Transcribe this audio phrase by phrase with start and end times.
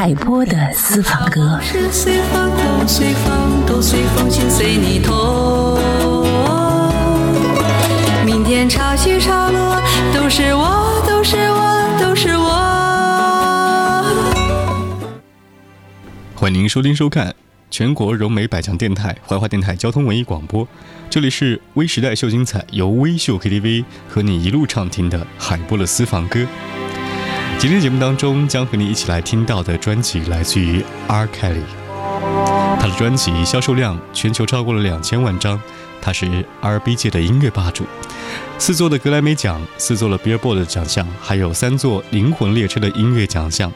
[0.00, 1.58] 海波的私房歌。
[1.60, 2.12] 是随
[4.76, 5.76] 你痛。
[8.24, 9.82] 明天潮起潮落，
[10.14, 12.44] 都是我，都是我，都是我。
[16.36, 17.34] 欢迎您收听收看
[17.68, 20.68] 全国融媒百强电台怀化电台交通文艺广播，
[21.10, 26.46] 这里是微时代秀精彩，由微秀 KTV 和你一路畅听的海波的私房歌。
[27.60, 31.26] 今天节目当中将和你一起来听到的专辑来自于 R.
[31.26, 31.64] Kelly，
[32.78, 35.60] 他的专辑销售量全球超过了两千万张，
[36.00, 37.84] 他是 R&B 界的音乐霸主，
[38.60, 43.72] 四座的格莱美奖，四座的 Billboard 奖项，还有三座灵魂列车的音乐奖项。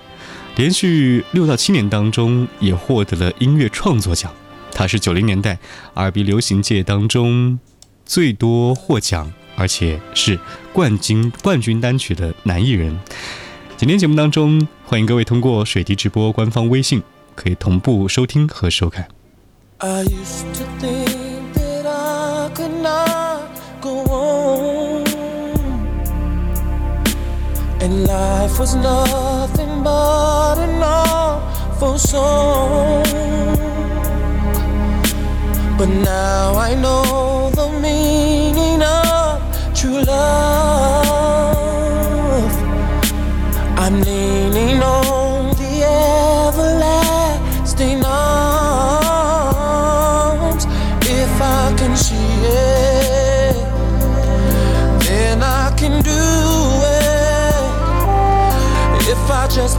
[0.55, 4.33] 连续六到七年当中，也获得了音乐创作奖。
[4.73, 5.59] 他是九零年代
[5.95, 7.59] R&B 流行界当中
[8.07, 10.39] 最多获奖，而且是
[10.73, 12.97] 冠军冠军单曲的男艺人。
[13.83, 17.03] 今天节目当中，欢迎各位通过水滴直播官方微信
[17.35, 19.09] 可以同步收听和收看。
[19.79, 23.49] I used to think that I could not
[23.81, 25.05] go on,
[27.81, 33.03] and life was nothing but an awful song.
[35.77, 37.22] But now I know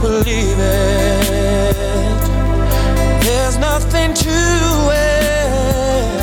[0.04, 1.74] believe it,
[3.24, 4.38] there's nothing to
[4.92, 6.20] it.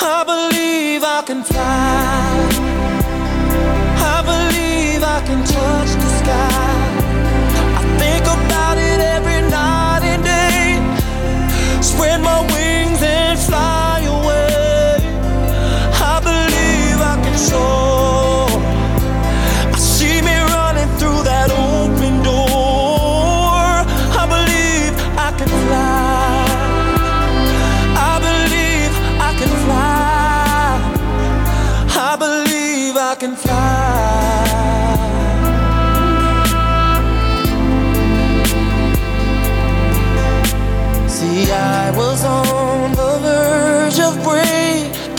[0.00, 2.53] I believe I can fly.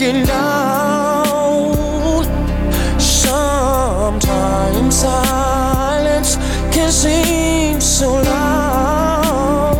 [0.06, 1.74] Breaking down.
[3.00, 6.38] Sometimes silence
[6.72, 9.78] can seem so loud.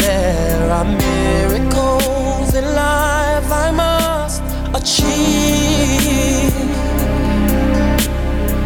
[0.00, 4.42] There are miracles in life I must
[4.74, 6.52] achieve.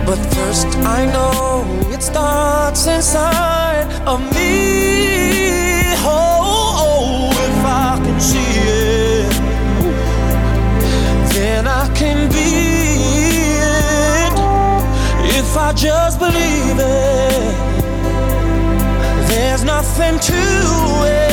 [0.07, 4.36] But first, I know it starts inside of me.
[15.77, 17.55] Just believe it,
[19.29, 20.33] there's nothing to
[21.05, 21.26] it.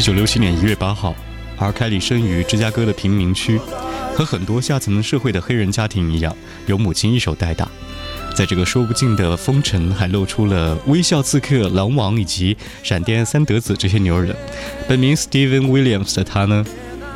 [0.00, 1.14] 一九六七年一月八号
[1.58, 3.60] 而凯里生于芝加哥的贫民区，
[4.16, 7.68] 和很多下层社会的黑人家庭一样，由母亲一手带大。
[8.34, 14.34] 在这个说不尽的风尘，还露出了微笑刺客、狼王以及闪电三德子这些牛人。
[14.88, 16.64] 本名 Steven Williams 的他呢，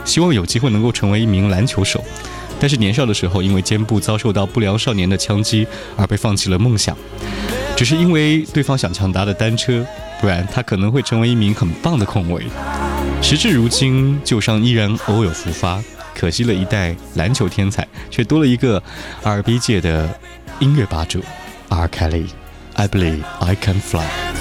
[0.04, 2.04] 希望有机会能够成为一名篮球手，
[2.60, 5.66] 但是年少的时候因为肩部遭受到不良少年的枪击
[5.96, 6.94] 而被放弃了梦想。
[7.74, 9.84] 只是因为对方想抢他的单车，
[10.20, 12.44] 不然他可能会成为一名很棒的控卫。
[13.22, 15.82] 时至如今，旧伤依然偶有复发，
[16.14, 18.82] 可惜了一代篮球天才，却多了一个
[19.22, 20.18] R&B 界的
[20.58, 21.22] 音乐霸主
[21.68, 21.88] R.
[21.88, 22.26] Kelly。
[22.76, 24.02] I believe I can fly。
[24.02, 24.33] fly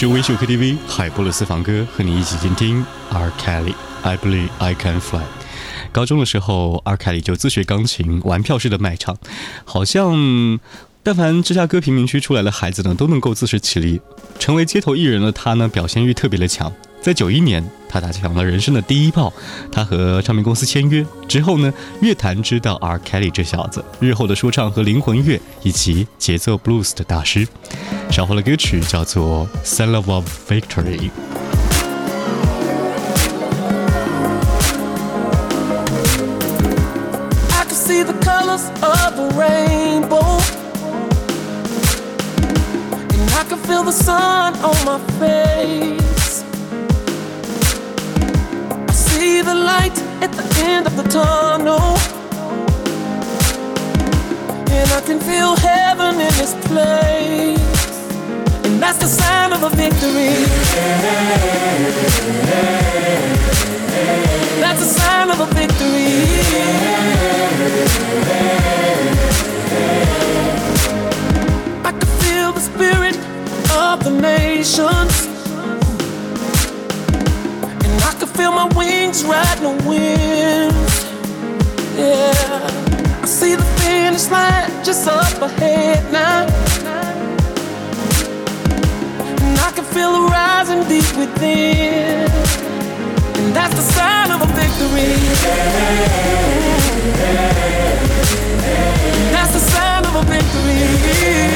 [0.00, 3.32] 是微秀 KTV 海波的私房歌，和你一起听听 R.
[3.36, 3.74] Kelly。
[4.04, 5.24] I believe I can fly。
[5.90, 6.96] 高中的时候，R.
[6.96, 9.16] Kelly 就自学钢琴，玩票式的卖唱，
[9.64, 10.60] 好像
[11.02, 14.00] 但凡芝加哥贫民区出来的孩子呢，都能够自食其力。
[14.38, 16.72] 成为街头艺人的他呢，表现欲特别的强。
[17.00, 19.32] 在九一年，他打响了人生的第一炮，
[19.72, 21.72] 他和唱片公司签约之后呢，
[22.02, 22.98] 乐坛知道 R.
[22.98, 27.48] Kelly 这小子，日后的说唱和灵魂乐以及节奏 blues 的大师。
[28.10, 30.98] 稍后的歌曲叫做《Son of Victory》。
[37.52, 40.40] I can see the colors of the rainbow.
[43.10, 46.17] And I can feel the sun on my face.
[49.48, 51.80] The light at the end of the tunnel.
[54.76, 57.94] And I can feel heaven in this place.
[58.66, 60.34] And that's the sign of a victory.
[64.62, 66.12] That's a sign of a victory.
[71.88, 73.16] I can feel the spirit
[73.86, 75.27] of the nations.
[78.38, 80.72] Feel my wings riding the wind.
[81.98, 83.20] Yeah.
[83.20, 86.46] I see the finish line just up ahead now.
[89.44, 92.30] And I can feel the rising deep within.
[93.38, 95.14] And that's the sign of a victory.
[99.34, 101.48] That's the sign of a victory.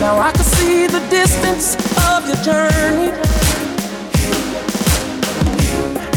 [0.00, 1.74] Now I can see the distance
[2.08, 3.10] of your journey.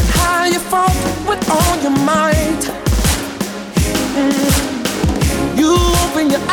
[0.00, 0.96] And how you fought
[1.28, 2.64] with all your might.
[4.16, 5.58] Mm.
[5.58, 6.43] You open your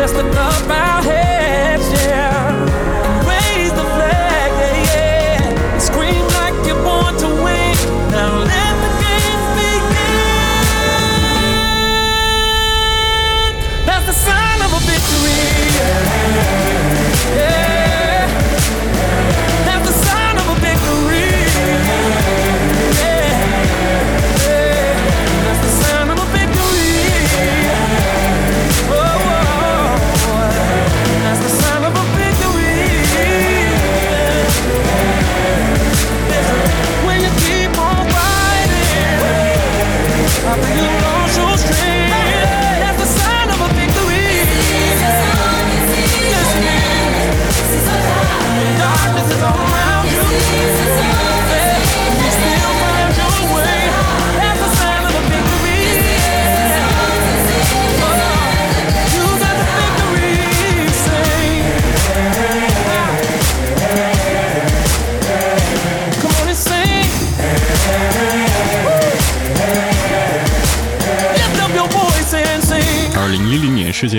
[0.00, 0.89] That's the up.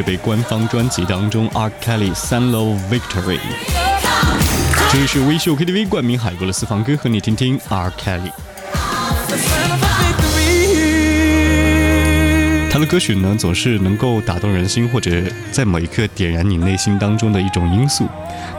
[0.02, 1.72] 界杯官方专辑当中，R.
[1.80, 3.38] Kelly《Sun Love Victory》。
[4.92, 7.92] 这里是微秀 KTV 冠名海波的私房歌，和你听听 R.
[7.92, 8.32] Kelly。
[12.72, 18.08] 他的歌曲呢，总是能够打动人心，或者在某一刻点燃你内心当中的一种因素。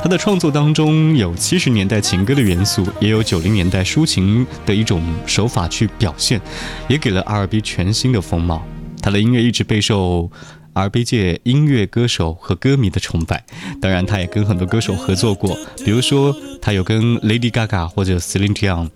[0.01, 6.41] 他的创作当中有七十年代情歌的元素，也有九零年代抒情的一种手法去表现，
[6.87, 8.65] 也给了 R&B 全新的风貌。
[9.01, 10.31] 他的音乐一直备受。
[10.75, 13.45] R&B 界音乐歌手和歌迷的崇拜，
[13.81, 18.89] 当然他也跟很多歌手合作过，比如说他有跟 Lady Gaga 或者 Celine Dion。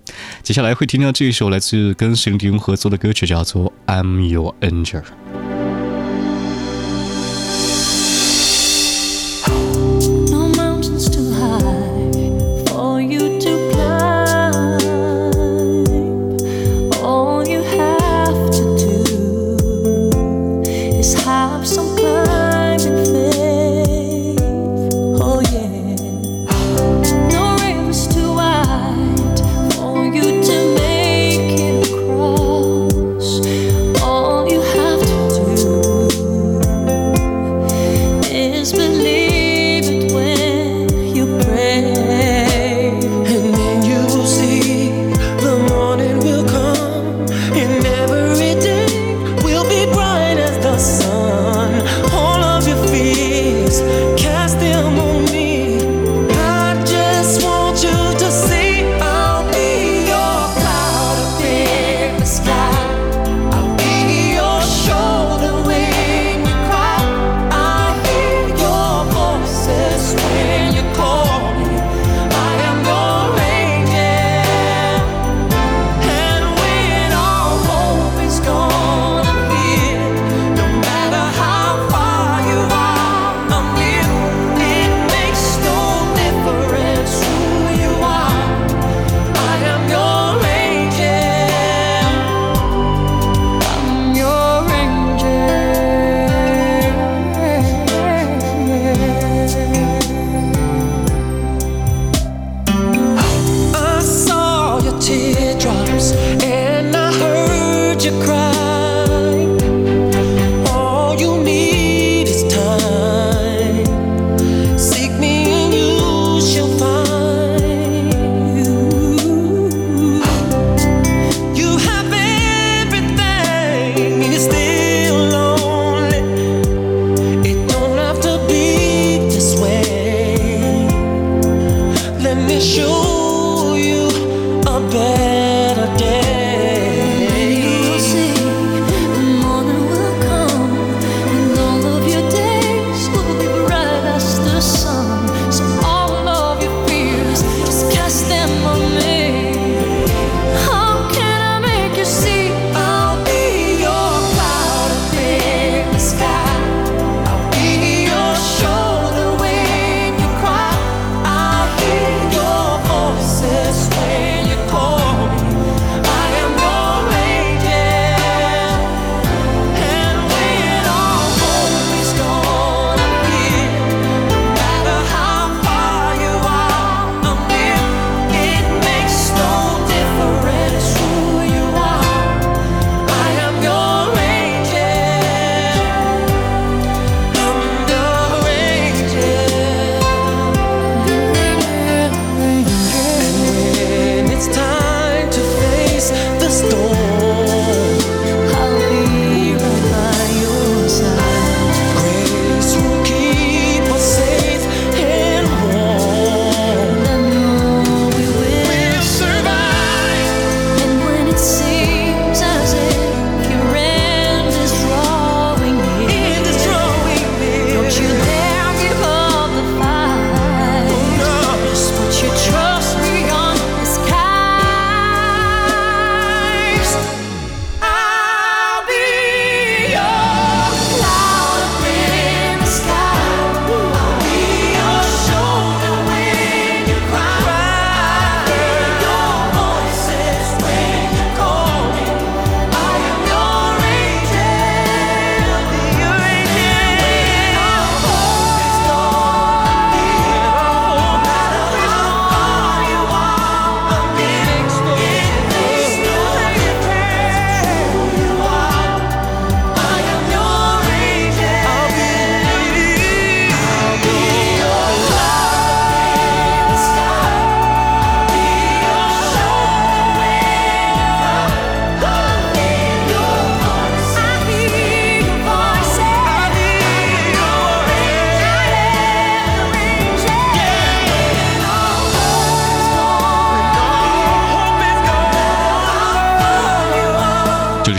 [0.43, 5.03] 接下来会听到这一首来自跟 Celine Dion 合作的歌曲，叫做《I'm Your Angel》。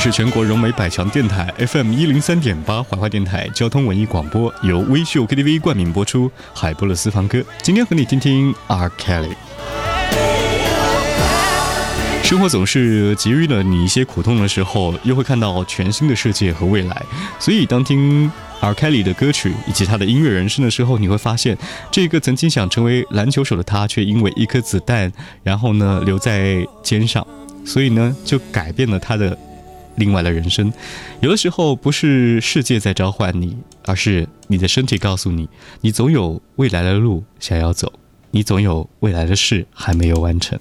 [0.07, 6.31] 是全国融媒百强电台 FM 一零三点八怀化电台交通文艺广播，由微秀 KTV 冠名播出。
[6.53, 9.35] 海波的私房歌，今天和你听听 R Kelly。
[12.23, 17.03] 生活总是给予了你一些苦痛的时候，又会看到全新的世界和未来。
[17.37, 21.57] 所以，当听 R Kelly 的歌曲以及他的音乐人生的时候，你会发现，
[21.91, 25.11] 这个曾经想成为篮球手的他，却因为一颗子弹，
[25.43, 27.27] 然后呢留在肩上，
[27.65, 29.37] 所以呢就改变了他的
[29.97, 30.71] 另外的人生。
[31.19, 35.47] 有的时候不是世界在召唤你，而是你的身体告诉你，
[35.81, 37.91] 你总有未来的路想要走。
[38.31, 40.59] 你总有未来的事还没有完成。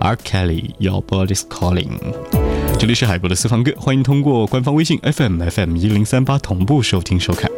[0.00, 1.88] 而 Kelly，Your Body's Calling。
[2.78, 7.50] 这里是海波的私房歌，欢迎通过官方微信 FM FM 一零三八同步收听收看。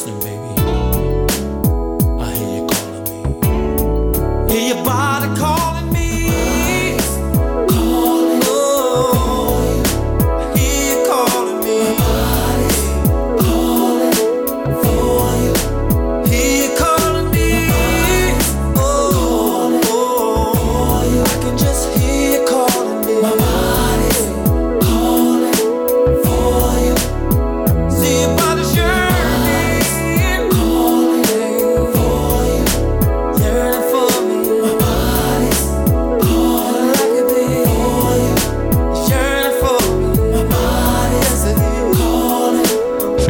[0.00, 0.29] с ним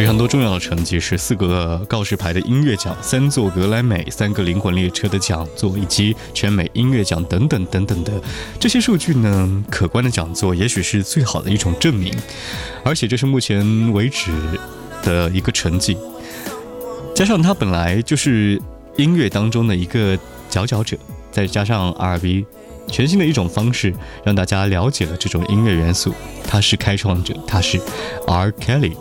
[0.00, 8.12] 非常多重要的成绩是四个告示牌的音乐奖、三座格莱美、三个灵魂列车的讲座，以及全美音乐奖等等等等的
[8.58, 12.14] 这些数据呢，可观的讲座也许是最好的一种证明，
[12.82, 14.32] 而且这是目前为止
[15.02, 15.98] 的一个成绩。
[17.14, 18.58] 加上他本来就是
[18.96, 20.96] 音乐当中的一个佼佼者，
[21.30, 22.46] 再加上 R&B，
[22.88, 23.92] 全新的一种方式
[24.24, 26.14] 让大家了解了这种音乐元素。
[26.48, 27.78] 他是开创者，他是
[28.26, 28.94] R Kelly。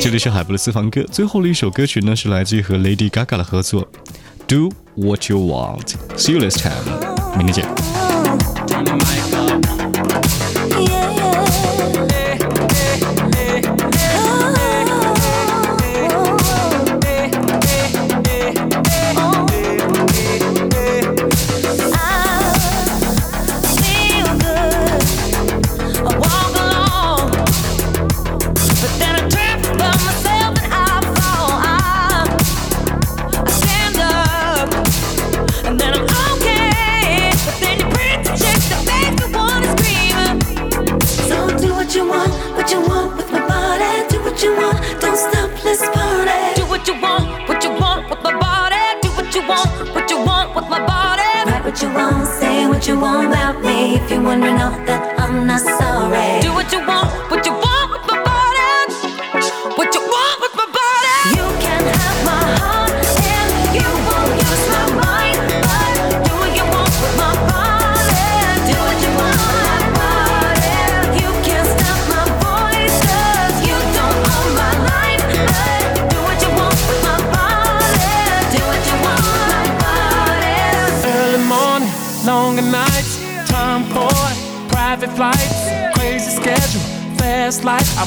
[0.00, 3.88] 这里是海波的私房歌，最后的一首歌曲呢是来自于和 Lady Gaga 的合作
[4.46, 5.94] ，Do What You Want。
[6.16, 7.66] See you next time，明天见。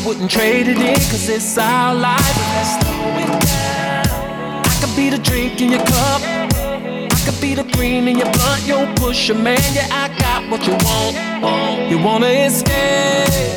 [0.10, 2.38] Wouldn't trade it in, cause it's our life.
[2.56, 4.63] Let's slow it down.
[4.65, 6.22] I could be the drink in your cup.
[6.24, 9.62] I could be the green in your blunt, yo, push a man.
[9.72, 11.91] Yeah, I got what you want.
[11.91, 13.54] You wanna escape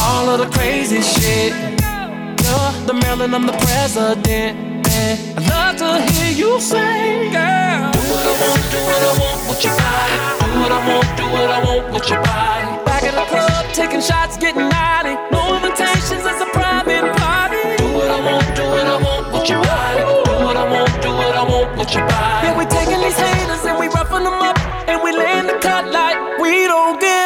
[0.00, 1.52] all of the crazy shit.
[2.44, 4.56] You're the Maryland, I'm the president.
[5.36, 7.92] I'd love to hear you say, girl.
[7.92, 10.16] Do what I want, do what I want with your body.
[10.40, 12.84] Do what I want, do what I want with your body.
[12.86, 15.31] Back in the club, taking shots, getting naughty
[16.02, 17.62] sessions as a private party.
[17.78, 20.00] Do what I want, do what I want, with your body.
[20.00, 22.46] Do what I want, do what I want, with your body.
[22.46, 25.90] Yeah, we taking these haters and we roughing them up and we laying the cut
[25.92, 27.21] like we don't give.